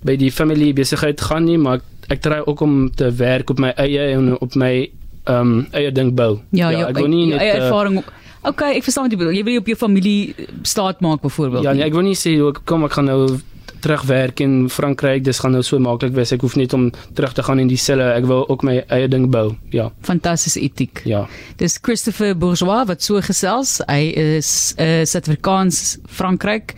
by 0.02 0.17
die 0.17 0.32
familie 0.32 0.73
besigheid 0.73 1.20
gaan 1.20 1.44
nie, 1.44 1.58
maar 1.58 1.81
ek 2.08 2.20
trou 2.20 2.47
ook 2.47 2.61
om 2.61 2.91
te 2.94 3.12
werk 3.12 3.50
op 3.50 3.58
my 3.58 3.73
eie 3.76 4.00
en 4.17 4.38
op 4.41 4.55
my 4.55 4.91
um, 5.29 5.67
eie 5.70 5.93
ding 5.93 6.14
bou. 6.14 6.41
Ja, 6.50 6.70
ja, 6.70 6.88
ek 6.88 6.96
wil 6.96 7.08
nie 7.08 7.26
net 7.26 7.41
uh, 7.41 7.55
ervaring 7.55 7.99
op 7.99 8.12
Oké, 8.41 8.49
okay, 8.49 8.76
ek 8.79 8.85
verstaan 8.87 9.05
wat 9.05 9.12
jy 9.12 9.19
bedoel. 9.20 9.35
Jy 9.37 9.44
wil 9.44 9.56
op 9.61 9.67
jou 9.67 9.76
familie 9.76 10.35
staat 10.62 11.00
maak 11.05 11.20
byvoorbeeld. 11.20 11.62
Ja, 11.62 11.75
nee, 11.76 11.85
ek 11.85 11.93
wil 11.93 12.06
nie 12.06 12.17
sê 12.17 12.32
kom 12.64 12.87
ek 12.87 12.96
gaan 12.96 13.05
nou 13.05 13.37
terugwerk 13.81 14.41
in 14.41 14.69
Frankryk. 14.71 15.25
Dis 15.25 15.41
gaan 15.43 15.55
nou 15.56 15.62
so 15.67 15.79
maklik 15.82 16.15
wees. 16.17 16.32
Ek 16.35 16.44
hoef 16.44 16.56
net 16.61 16.75
om 16.77 16.88
terug 17.19 17.35
te 17.37 17.44
gaan 17.47 17.62
in 17.62 17.71
die 17.71 17.81
selle. 17.81 18.12
Ek 18.15 18.29
wil 18.29 18.47
ook 18.49 18.65
my 18.67 18.81
eie 18.88 19.09
ding 19.11 19.29
bou. 19.32 19.50
Ja. 19.75 19.91
Fantastiese 20.06 20.61
etiek. 20.61 21.03
Ja. 21.09 21.27
Dis 21.61 21.79
Christopher 21.82 22.37
Bourgeois 22.38 22.87
wat 22.91 23.03
so 23.03 23.21
gesels. 23.25 23.81
Hy 23.88 24.12
is 24.17 24.75
'n 24.77 24.82
uh, 24.82 25.05
Suid-Afrikaans 25.05 25.99
Frankryk. 26.06 26.75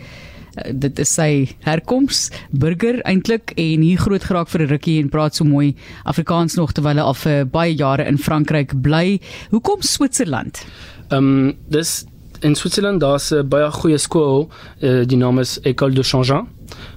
Uh, 0.53 0.71
dit 0.71 0.99
is 0.99 1.13
sy 1.13 1.49
herkoms 1.65 2.29
burger 2.51 3.01
eintlik 3.09 3.53
en 3.57 3.81
hier 3.81 3.97
groot 3.97 4.23
geraak 4.23 4.49
vir 4.49 4.61
'n 4.61 4.69
rukkie 4.69 4.99
en 5.01 5.09
praat 5.09 5.35
so 5.35 5.43
mooi 5.43 5.75
Afrikaans 6.05 6.55
nog 6.55 6.73
terwyl 6.73 6.97
hy 6.97 7.03
al 7.03 7.13
vir 7.13 7.45
baie 7.45 7.75
jare 7.75 8.05
in 8.05 8.17
Frankryk 8.17 8.81
bly. 8.81 9.19
Hoekom 9.51 9.81
Switserland? 9.81 10.65
Ehm 11.09 11.17
um, 11.17 11.53
dis 11.69 12.05
in 12.41 12.55
Switserland 12.55 12.99
daar's 12.99 13.31
'n 13.31 13.47
baie 13.47 13.71
goeie 13.71 13.97
skool. 13.97 14.49
Uh, 14.81 15.05
die 15.05 15.17
naam 15.17 15.39
is 15.39 15.59
École 15.63 15.93
de 15.93 16.03
Changin 16.03 16.47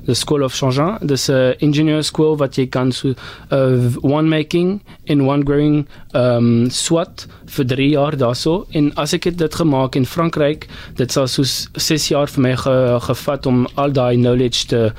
the 0.06 0.14
School 0.14 0.42
of 0.42 0.54
Changin. 0.54 0.98
Dis 1.02 1.28
'n 1.28 1.54
engineer 1.58 2.02
school 2.02 2.36
wat 2.36 2.56
jy 2.56 2.66
kan 2.66 2.92
so 2.92 3.14
uh, 3.50 3.96
one 4.02 4.28
making 4.28 4.80
en 5.04 5.26
one 5.26 5.44
growing 5.44 5.86
um 6.14 6.70
swat 6.70 7.26
vir 7.46 7.66
3 7.66 7.90
jaar 7.90 8.16
daarso 8.16 8.66
en 8.70 8.92
as 8.96 9.12
ek 9.12 9.36
dit 9.36 9.54
gemaak 9.54 9.96
in 9.96 10.06
Frankryk, 10.06 10.68
dit 10.96 11.12
sal 11.12 11.26
so 11.26 11.42
6 11.42 12.08
jaar 12.08 12.26
vir 12.26 12.42
my 12.42 12.56
ge, 12.56 12.98
gevat 13.00 13.46
om 13.46 13.66
al 13.74 13.92
daai 13.92 14.16
knowledge 14.16 14.66
te 14.66 14.92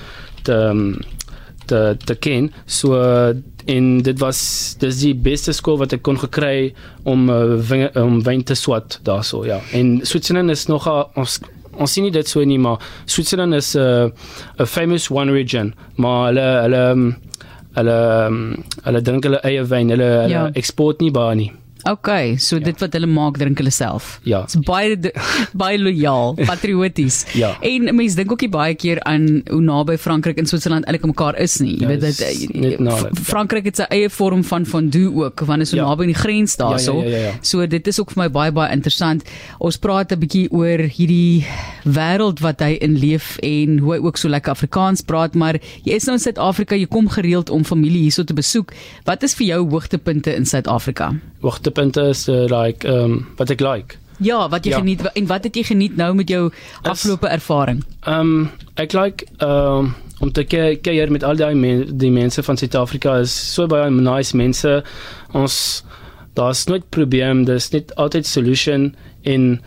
te 0.44 0.54
um, 0.54 1.00
te 1.68 1.98
te 2.06 2.16
ken. 2.16 2.52
So 2.66 2.96
uh, 2.96 3.36
en 3.68 4.02
dit 4.02 4.20
was 4.20 4.40
dis 4.80 5.02
die 5.04 5.16
beste 5.16 5.52
skool 5.52 5.78
wat 5.82 5.94
ek 5.94 6.04
kon 6.08 6.20
gekry 6.20 6.74
om 7.04 7.28
uh, 7.30 7.58
wing, 7.70 7.88
om 8.00 8.22
wyn 8.24 8.44
te 8.48 8.56
swat 8.56 9.00
daarso 9.08 9.44
ja. 9.46 9.60
En 9.76 10.00
Switserland 10.08 10.50
is 10.50 10.68
nog 10.72 10.88
'n 10.88 11.04
ons 11.20 11.40
ons 11.78 11.94
sien 11.94 12.04
nie 12.04 12.12
dit 12.12 12.28
so 12.28 12.44
nie 12.44 12.58
maar 12.58 12.80
Switserland 13.06 13.54
is 13.56 13.76
'n 13.76 13.80
uh, 13.80 14.10
'n 14.60 14.66
famous 14.66 15.10
wine 15.10 15.32
region. 15.32 15.74
Maar 15.96 16.28
hulle 16.28 16.48
hulle 16.64 17.16
hulle 17.78 17.98
um, 18.28 18.64
hulle 18.84 19.02
drink 19.02 19.24
hulle 19.24 19.40
eie 19.44 19.64
wyn 19.64 19.90
hulle 19.90 20.10
hulle 20.24 20.34
ja. 20.34 20.50
eksport 20.54 21.02
nie 21.02 21.12
baie 21.12 21.36
nie 21.36 21.52
Okay, 21.88 22.36
so 22.38 22.58
ja. 22.58 22.64
dit 22.68 22.82
wat 22.84 22.96
hulle 22.98 23.08
maak 23.08 23.38
drink 23.40 23.62
hulle 23.62 23.72
self. 23.72 24.18
Ja. 24.28 24.42
Dit's 24.44 24.60
baie 24.68 24.98
baie 25.62 25.78
lojaal, 25.80 26.36
patrioties. 26.50 27.24
ja. 27.38 27.54
En 27.62 27.90
mense 27.96 28.20
dink 28.20 28.32
ook 28.32 28.44
nie 28.44 28.52
baie 28.52 28.76
keer 28.76 29.02
aan 29.08 29.28
hoe 29.48 29.62
naby 29.64 29.98
Frankryk 30.02 30.42
en 30.42 30.50
Switserland 30.50 30.88
eintlik 30.88 31.08
mekaar 31.14 31.38
is 31.40 31.58
nie. 31.64 31.78
Jy 31.78 31.86
ja, 31.86 31.92
weet 31.94 32.06
dit 32.06 32.22
eh, 32.22 33.24
Frankryk 33.30 33.70
het 33.72 33.82
sy 33.82 33.88
eie 33.94 34.10
vorm 34.12 34.44
van 34.48 34.68
fondue 34.68 35.14
ook, 35.24 35.46
want 35.48 35.64
is 35.64 35.72
so 35.74 35.80
ja. 35.80 35.88
naby 35.88 36.08
aan 36.08 36.14
die 36.14 36.20
grens 36.20 36.58
daarso. 36.60 37.00
Ja, 37.02 37.08
ja, 37.08 37.10
ja, 37.10 37.24
ja, 37.24 37.32
ja. 37.32 37.46
So 37.46 37.66
dit 37.68 37.88
is 37.88 38.02
ook 38.02 38.12
vir 38.16 38.24
my 38.26 38.30
baie 38.34 38.54
baie 38.56 38.74
interessant. 38.76 39.24
Ons 39.64 39.80
praat 39.82 40.12
'n 40.12 40.20
bietjie 40.20 40.48
oor 40.52 40.84
hierdie 40.92 41.46
wêreld 41.88 42.42
wat 42.44 42.60
hy 42.60 42.76
in 42.84 42.98
leef 43.00 43.38
en 43.46 43.80
hoe 43.80 43.96
hy 43.96 44.00
ook 44.04 44.18
so 44.18 44.30
lekker 44.30 44.52
Afrikaans 44.52 45.02
praat, 45.02 45.36
maar 45.36 45.60
jy 45.84 45.96
is 45.96 46.08
nou 46.08 46.18
in 46.18 46.24
Suid-Afrika, 46.24 46.76
jy 46.76 46.88
kom 46.92 47.08
gereeld 47.10 47.50
om 47.50 47.64
familie 47.64 48.08
hierso 48.08 48.24
te 48.24 48.34
besoek. 48.34 48.74
Wat 49.08 49.24
is 49.24 49.36
vir 49.38 49.48
jou 49.48 49.62
hoogtepunte 49.70 50.36
in 50.36 50.46
Suid-Afrika? 50.46 51.14
Hoogte 51.42 51.72
punte 51.78 52.10
is 52.14 52.26
uh, 52.32 52.44
like 52.52 52.88
ehm 52.88 53.12
um, 53.12 53.22
wat 53.40 53.54
ek 53.54 53.64
like. 53.66 54.02
Ja, 54.18 54.48
wat 54.50 54.66
jy 54.66 54.74
ja. 54.74 54.82
geniet 54.82 55.06
en 55.14 55.30
wat 55.30 55.46
het 55.46 55.56
jy 55.56 55.64
geniet 55.64 55.96
nou 55.98 56.10
met 56.18 56.30
jou 56.30 56.50
afgelope 56.82 57.30
ervaring? 57.30 57.84
Ehm 58.02 58.20
um, 58.20 58.52
ek 58.82 58.98
like 58.98 59.30
ehm 59.38 59.88
um, 59.88 59.96
om 60.20 60.32
te 60.34 60.44
kyk 60.50 60.88
met 61.14 61.24
al 61.24 61.38
die 61.38 61.56
men, 61.56 61.98
die 61.98 62.12
mense 62.12 62.42
van 62.44 62.58
Suid-Afrika 62.58 63.20
is 63.22 63.34
so 63.54 63.68
baie 63.70 63.90
nice 63.92 64.34
mense. 64.36 64.84
Ons 65.38 65.84
daar's 66.34 66.66
nooit 66.66 66.90
probleem, 66.90 67.46
dis 67.46 67.70
net 67.74 67.94
altyd 67.96 68.26
solution 68.26 68.96
in 69.22 69.60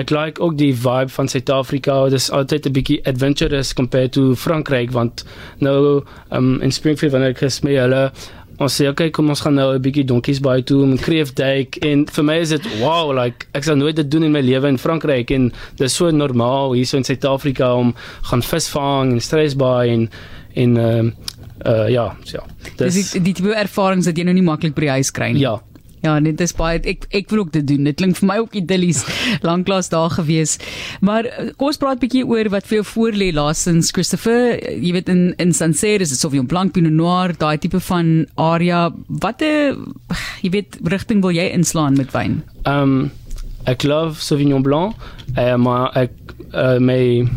ek 0.00 0.10
like 0.10 0.40
ook 0.40 0.56
die 0.56 0.72
vibe 0.74 1.12
van 1.12 1.28
Suid-Afrika. 1.28 2.08
Dis 2.08 2.30
altyd 2.30 2.66
'n 2.66 2.72
bietjie 2.72 3.00
adventurous 3.06 3.72
compared 3.72 4.12
to 4.12 4.34
Frankryk 4.34 4.90
want 4.92 5.24
nou 5.58 6.04
um, 6.30 6.60
in 6.60 6.72
Springfield 6.72 7.12
wanneer 7.12 7.30
ek 7.30 7.44
gesmee 7.44 7.78
hulle 7.80 8.10
ons 8.62 8.76
sê 8.80 8.88
okay 8.90 9.10
kom 9.14 9.30
ons 9.32 9.40
gaan 9.44 9.54
nou 9.58 9.72
'n 9.74 9.82
bietjie 9.82 10.04
donkies 10.04 10.40
baie 10.40 10.62
toe 10.62 10.82
om 10.82 10.96
kreefdyk 10.98 11.78
en 11.84 12.06
vir 12.06 12.24
my 12.24 12.36
is 12.40 12.54
dit 12.54 12.68
wow 12.80 13.12
like 13.12 13.46
ek 13.54 13.64
sal 13.64 13.76
nooit 13.76 13.96
dit 13.96 14.10
doen 14.10 14.24
in 14.24 14.32
my 14.32 14.40
lewe 14.40 14.68
in 14.68 14.78
Frankryk. 14.78 15.30
En 15.30 15.52
dit 15.76 15.86
is 15.86 15.94
so 15.94 16.10
normaal 16.10 16.72
hier 16.72 16.86
so 16.86 16.96
in 16.96 17.04
Suid-Afrika 17.04 17.74
om 17.74 17.94
gaan 18.30 18.42
visvang 18.42 19.12
en 19.12 19.20
stressbaai 19.20 19.90
en 19.90 20.08
en 20.54 20.76
uh, 20.76 21.10
uh 21.66 21.88
ja 21.88 22.16
so 22.24 22.38
ja. 22.38 22.44
Dis 22.76 23.12
die, 23.12 23.22
die 23.22 23.34
tipe 23.34 23.54
ervarings 23.54 24.06
wat 24.06 24.16
jy 24.16 24.24
nou 24.24 24.34
nie 24.34 24.42
maklik 24.42 24.74
by 24.74 24.80
die 24.80 24.96
huis 24.98 25.10
kry 25.10 25.32
nie. 25.32 25.42
Ja 25.42 25.60
Ja, 26.02 26.16
nee, 26.18 26.32
dit 26.34 26.42
is 26.42 26.54
baie 26.58 26.80
ek 26.82 27.06
ek 27.14 27.30
wil 27.30 27.44
ook 27.44 27.52
dit 27.54 27.66
doen. 27.66 27.86
Dit 27.86 28.00
klink 28.00 28.18
vir 28.18 28.26
my 28.26 28.38
ook 28.42 28.56
idillies 28.58 29.04
lanklaas 29.48 29.90
daar 29.92 30.10
gewees. 30.10 30.56
Maar 31.00 31.28
eh, 31.30 31.50
kom 31.56 31.70
ons 31.70 31.78
praat 31.78 32.00
bietjie 32.02 32.24
oor 32.26 32.50
wat 32.50 32.66
vir 32.66 32.80
jou 32.80 32.86
voorlê 32.90 33.30
laasens 33.34 33.92
Christopher. 33.94 34.58
Jy 34.58 34.92
weet 34.98 35.10
in 35.12 35.22
in 35.42 35.54
Sancerre 35.54 36.02
is 36.02 36.10
dit 36.14 36.18
Sauvignon 36.18 36.48
Blanc, 36.50 36.74
Pinot 36.74 36.94
Noir, 36.94 37.36
daai 37.38 37.56
tipe 37.62 37.80
van 37.86 38.26
area. 38.34 38.88
Watte 39.22 39.52
jy 40.42 40.50
weet 40.50 40.80
rigting 40.90 41.22
wil 41.22 41.34
jy 41.36 41.46
inslaan 41.54 41.98
met 41.98 42.10
wyn? 42.16 42.40
Ehm 42.64 42.82
um, 42.82 43.10
ek 43.70 43.84
love 43.86 44.18
Sauvignon 44.18 44.62
Blanc, 44.66 44.98
uh, 45.36 45.54
maar 45.54 45.92
ek 45.94 46.10
uh, 46.50 46.80
my 46.82 47.28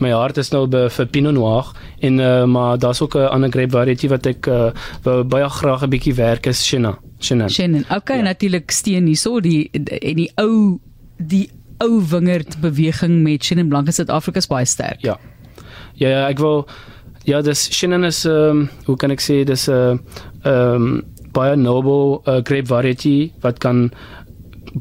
my 0.00 0.14
hart 0.14 0.38
is 0.40 0.48
nou 0.54 0.62
by 0.70 0.86
vir 0.94 1.10
Pinot 1.12 1.36
Noir 1.36 1.68
en 2.00 2.16
uh, 2.22 2.46
maar 2.48 2.78
daar's 2.80 3.02
ook 3.04 3.18
'n 3.18 3.28
ander 3.28 3.52
grape 3.52 3.76
variety 3.76 4.08
wat 4.08 4.26
ek 4.26 4.46
uh, 4.46 4.72
baie 5.04 5.50
graag 5.50 5.84
'n 5.84 5.90
bietjie 5.90 6.14
werk 6.14 6.46
is 6.46 6.64
Chenin. 6.64 6.96
Chenin. 7.18 7.48
Chenin. 7.48 7.84
Okay, 7.90 8.16
ja. 8.16 8.22
natuurlik 8.22 8.70
steen 8.70 9.06
hierso 9.06 9.40
die 9.40 9.68
en 9.72 10.16
die 10.16 10.30
ou 10.38 10.78
die 11.18 11.48
ou 11.82 12.02
wingerd 12.10 12.60
beweging 12.62 13.22
met 13.22 13.44
Chenin 13.44 13.68
Blanc 13.68 13.86
in 13.86 13.92
Suid-Afrika 13.92 14.38
is 14.38 14.50
baie 14.50 14.66
sterk. 14.66 15.02
Ja. 15.02 15.18
Ja, 15.98 16.08
ja 16.08 16.24
ek 16.28 16.38
wil 16.42 16.66
ja, 17.28 17.42
dis 17.42 17.68
Chenin 17.74 18.06
is 18.08 18.24
ehm 18.26 18.64
um, 18.64 18.66
hoe 18.86 18.96
kan 18.96 19.10
ek 19.14 19.22
sê 19.22 19.44
dis 19.44 19.68
'n 19.68 19.72
uh, 19.72 19.98
ehm 20.44 20.74
um, 20.74 21.04
baie 21.32 21.56
noble 21.56 22.20
uh, 22.26 22.40
grape 22.42 22.66
variety 22.66 23.30
wat 23.44 23.58
kan 23.58 23.90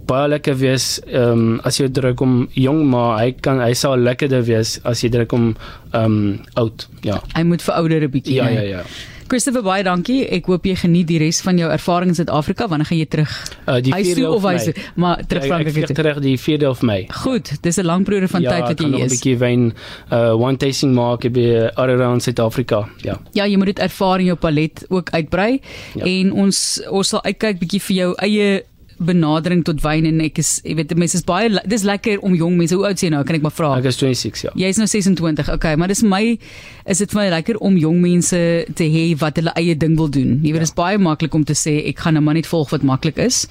baie 0.06 0.30
lekker 0.36 0.58
wees 0.60 0.88
ehm 1.08 1.32
um, 1.32 1.60
as 1.64 1.80
jy 1.80 1.90
druk 1.92 2.22
om 2.22 2.48
jong 2.54 2.86
maar 2.92 3.20
hy 3.20 3.32
kan 3.42 3.62
hy 3.64 3.74
sal 3.74 3.98
lekkerder 3.98 4.46
wees 4.48 4.80
as 4.84 5.04
jy 5.04 5.10
druk 5.10 5.34
om 5.34 5.54
ehm 5.92 6.06
um, 6.06 6.40
oud 6.56 6.88
ja 7.02 7.22
hy 7.36 7.44
moet 7.44 7.62
verouder 7.62 8.04
'n 8.04 8.12
bietjie 8.12 8.42
ja 8.42 8.50
ja 8.50 8.62
ja 8.62 8.84
Christopher 9.28 9.64
baie 9.64 9.84
dankie. 9.84 10.22
Ek 10.32 10.46
hoop 10.48 10.66
jy 10.68 10.74
geniet 10.80 11.08
die 11.10 11.18
res 11.20 11.42
van 11.44 11.58
jou 11.60 11.68
ervaring 11.72 12.14
in 12.14 12.16
Suid-Afrika. 12.16 12.68
Wanneer 12.72 12.88
gaan 12.88 13.00
jy 13.02 13.08
terug? 13.12 13.34
Uh, 13.66 13.80
die 13.84 13.92
vierde 13.92 14.30
of 14.32 14.46
hy 14.48 14.74
maar 14.96 15.24
terug 15.28 15.44
ja, 15.44 15.50
Frankryk 15.52 15.90
toe. 15.90 15.98
Terug 16.00 16.22
die 16.24 16.36
4de 16.40 16.70
of 16.70 16.84
Mei. 16.88 17.00
Goed, 17.24 17.52
dis 17.62 17.78
'n 17.78 17.86
lang 17.86 18.06
periode 18.08 18.28
van 18.32 18.42
ja, 18.42 18.56
tyd 18.56 18.68
wat 18.72 18.80
jy 18.80 18.88
is. 18.88 18.96
Ja, 18.96 19.06
'n 19.06 19.16
bietjie 19.16 19.38
wyn 19.38 19.74
uh 20.12 20.34
one 20.40 20.58
tasting 20.58 20.94
mark 20.94 21.28
by 21.32 21.70
around 21.76 22.24
Suid-Afrika. 22.24 22.88
Ja. 23.04 23.20
Ja, 23.34 23.46
jy 23.46 23.58
moet 23.58 23.76
dit 23.76 23.80
ervaar 23.80 24.20
in 24.20 24.26
jou 24.26 24.38
palet 24.38 24.86
ook 24.88 25.10
uitbrei 25.10 25.60
ja. 25.96 26.06
en 26.06 26.32
ons 26.32 26.82
ons 26.90 27.08
sal 27.08 27.24
uitkyk 27.24 27.60
bietjie 27.60 27.82
vir 27.82 27.96
jou 27.96 28.16
eie 28.24 28.64
benadering 29.00 29.64
tot 29.66 29.82
wyn 29.84 30.06
en 30.10 30.22
ek 30.26 30.42
is 30.42 30.58
jy 30.66 30.76
weet 30.80 30.94
mense 31.00 31.18
is 31.18 31.26
baie 31.28 31.50
dis 31.70 31.86
lekker 31.88 32.22
om 32.26 32.36
jong 32.38 32.58
mense 32.60 32.76
hoe 32.76 32.86
oud 32.90 33.02
jy 33.02 33.10
nou 33.14 33.24
kan 33.28 33.38
ek 33.38 33.46
maar 33.46 33.56
vra 33.56 33.72
ek 33.78 33.90
is 33.92 34.00
26 34.02 34.44
ja. 34.48 34.52
Jy 34.58 34.72
is 34.74 34.82
nou 34.82 34.88
26 34.90 35.52
okay 35.54 35.76
maar 35.80 35.92
dis 35.92 36.04
my 36.04 36.38
is 36.88 37.02
dit 37.04 37.12
vir 37.12 37.22
my 37.22 37.28
lekker 37.36 37.60
om 37.64 37.78
jong 37.80 38.00
mense 38.04 38.40
te 38.80 38.88
hê 38.92 39.06
wat 39.20 39.40
hulle 39.42 39.52
eie 39.60 39.76
ding 39.76 39.98
wil 40.00 40.08
doen? 40.08 40.38
Jy 40.40 40.54
weet 40.54 40.62
ja. 40.62 40.68
dis 40.68 40.76
baie 40.78 41.00
maklik 41.02 41.36
om 41.36 41.44
te 41.48 41.56
sê 41.58 41.78
ek 41.90 42.04
gaan 42.06 42.18
nou 42.18 42.24
maar 42.26 42.38
net 42.38 42.50
volg 42.50 42.72
wat 42.76 42.86
maklik 42.88 43.20
is 43.24 43.46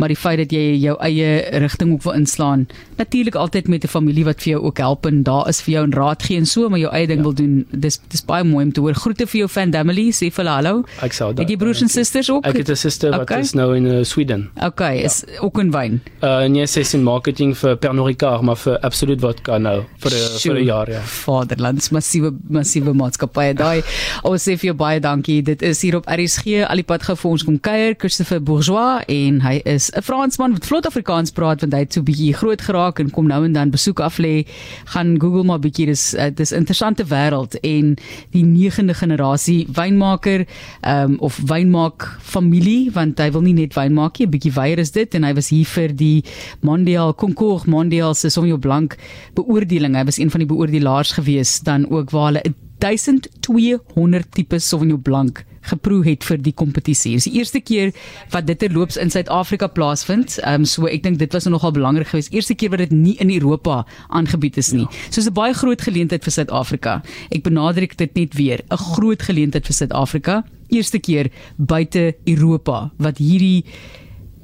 maar 0.00 0.12
die 0.12 0.18
feit 0.18 0.40
dat 0.42 0.54
jy 0.54 0.64
jou 0.82 0.96
eie 1.04 1.30
rigting 1.62 1.94
ook 1.94 2.06
wil 2.08 2.18
inslaan 2.18 2.66
natuurlik 3.00 3.38
altyd 3.38 3.70
met 3.72 3.84
'n 3.84 3.92
familie 3.92 4.24
wat 4.24 4.42
vir 4.42 4.56
jou 4.56 4.62
ook 4.66 4.78
help 4.78 5.06
en 5.06 5.22
daar 5.22 5.48
is 5.48 5.62
vir 5.62 5.74
jou 5.78 5.86
'n 5.86 5.92
raad 5.92 6.22
gee 6.22 6.36
en 6.36 6.46
so 6.46 6.68
maar 6.68 6.82
jou 6.82 6.92
eie 6.92 7.06
ding 7.06 7.22
ja. 7.22 7.24
wil 7.28 7.34
doen 7.34 7.66
dis 7.70 8.00
dis 8.08 8.24
baie 8.24 8.44
mooi 8.44 8.64
om 8.64 8.72
te 8.72 8.80
hoor. 8.80 8.94
Groete 8.94 9.26
vir 9.26 9.38
jou 9.44 9.48
fan 9.48 9.72
family 9.72 10.10
sê 10.14 10.30
vir 10.30 10.44
hulle 10.44 10.56
hallo. 10.58 10.74
Ek 11.06 11.16
sou 11.16 11.32
dit 11.36 11.52
jy 11.52 11.58
broers 11.60 11.82
en 11.84 11.90
susters 11.92 12.30
ook? 12.32 12.46
Ek 12.46 12.62
het 12.62 12.70
'n 12.70 12.76
suster 12.76 13.10
wat 13.10 13.26
okay. 13.26 13.40
is 13.40 13.54
nou 13.54 13.74
in 13.76 13.86
uh, 13.86 14.04
Sweden. 14.04 14.50
Okay 14.68 14.91
Vodka 14.92 15.04
is 15.04 15.24
ja. 15.26 15.40
ook 15.40 15.58
'n 15.58 15.70
wyn. 15.70 16.00
Uh 16.20 16.44
nee, 16.44 16.66
sy 16.66 16.80
is 16.80 16.94
in 16.94 17.02
marketing 17.02 17.56
vir 17.58 17.76
Pernod 17.76 18.06
Ricard, 18.06 18.42
maar 18.42 18.56
vir 18.56 18.78
absoluut 18.78 19.20
vodka 19.20 19.58
nou 19.58 19.84
vir 19.98 20.10
vir 20.10 20.58
'n 20.58 20.64
jaar 20.64 20.90
ja. 20.90 21.00
Vaderlands 21.00 21.90
massiewe 21.90 22.32
massiewe 22.48 22.92
maatskappye 22.92 23.54
daai. 23.54 23.82
Ons 24.22 24.42
sê 24.42 24.56
vir 24.56 24.66
jou 24.70 24.74
baie 24.74 25.00
dankie. 25.00 25.42
Dit 25.42 25.62
is 25.62 25.82
hier 25.82 25.96
op 25.96 26.06
RSG 26.06 26.64
Alipad 26.68 27.02
gou 27.02 27.16
vir 27.16 27.30
ons 27.30 27.44
kom 27.44 27.60
kuier 27.60 27.94
Christopher 27.98 28.40
Bourgeois 28.42 29.04
en 29.08 29.40
hy 29.40 29.60
is 29.64 29.90
'n 29.94 30.02
Fransman 30.02 30.52
wat 30.52 30.66
vlot 30.66 30.86
Afrikaans 30.86 31.30
praat 31.30 31.60
want 31.60 31.72
hy 31.72 31.78
het 31.78 31.92
so 31.92 32.02
bietjie 32.02 32.34
groot 32.34 32.60
geraak 32.60 32.98
en 32.98 33.10
kom 33.10 33.26
nou 33.26 33.44
en 33.44 33.52
dan 33.52 33.70
besoek 33.70 34.00
af 34.00 34.18
lê. 34.18 34.46
Gaan 34.84 35.20
Google 35.20 35.44
maar 35.44 35.58
bietjie 35.58 35.86
dis 35.86 36.14
uh, 36.14 36.30
dis 36.34 36.52
interessante 36.52 37.04
wêreld 37.04 37.54
en 37.62 37.96
die 38.30 38.44
9de 38.44 38.94
generasie 38.94 39.66
wynmaker 39.72 40.46
um, 40.86 41.16
of 41.18 41.38
wynmaak 41.46 42.18
familie 42.20 42.90
want 42.92 43.18
hy 43.18 43.30
wil 43.30 43.42
nie 43.42 43.54
net 43.54 43.74
wyn 43.74 43.94
maak 43.94 44.18
nie, 44.18 44.26
'n 44.26 44.30
bietjie 44.30 44.52
weier 44.52 44.81
is 44.82 44.92
dit 44.94 45.14
en 45.14 45.24
hy 45.24 45.32
was 45.38 45.52
hier 45.54 45.68
vir 45.76 45.94
die 45.96 46.24
Mondial 46.60 47.14
Concours 47.14 47.64
Mondial 47.70 48.14
se 48.18 48.30
Sauvignon 48.30 48.60
Blanc 48.60 48.98
beoordeling. 49.38 49.96
Hy 49.96 50.04
was 50.08 50.18
een 50.20 50.30
van 50.30 50.44
die 50.44 50.50
beoordelaars 50.50 51.16
gewees 51.18 51.60
dan 51.66 51.88
ook 51.90 52.10
waar 52.10 52.32
hulle 52.32 52.54
1200 52.82 54.34
tipe 54.34 54.58
Sauvignon 54.58 55.02
Blanc 55.02 55.44
geproe 55.70 56.02
het 56.06 56.24
vir 56.26 56.40
die 56.42 56.54
kompetisie. 56.56 57.14
Dis 57.16 57.28
die 57.28 57.38
eerste 57.38 57.60
keer 57.62 57.92
wat 58.32 58.48
dit 58.48 58.58
terloops 58.58 58.98
in 59.00 59.12
Suid-Afrika 59.14 59.68
plaasvind. 59.70 60.38
Ehm 60.42 60.62
um, 60.62 60.68
so 60.68 60.88
ek 60.90 61.04
dink 61.06 61.20
dit 61.20 61.36
was 61.36 61.46
nogal 61.50 61.74
belangrik 61.74 62.10
geweest. 62.10 62.32
Eerste 62.34 62.56
keer 62.58 62.72
wat 62.74 62.82
dit 62.82 62.94
nie 62.96 63.14
in 63.22 63.30
Europa 63.30 63.82
aangebied 64.08 64.58
is 64.58 64.72
nie. 64.72 64.86
Ja. 64.88 65.10
So 65.10 65.20
'n 65.22 65.34
baie 65.34 65.54
groot 65.54 65.80
geleentheid 65.80 66.24
vir 66.24 66.32
Suid-Afrika. 66.32 67.02
Ek 67.30 67.42
benadruk 67.42 67.96
dit 67.96 68.14
net 68.14 68.34
weer, 68.34 68.60
'n 68.70 68.76
groot 68.76 69.22
geleentheid 69.22 69.66
vir 69.66 69.74
Suid-Afrika. 69.74 70.44
Eerste 70.68 70.98
keer 70.98 71.30
buite 71.56 72.16
Europa 72.24 72.90
wat 72.98 73.18
hierdie 73.18 73.64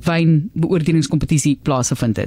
wyn 0.07 0.51
beoordelingskompetisie 0.55 1.59
plaasgevind 1.63 2.17
het. 2.17 2.27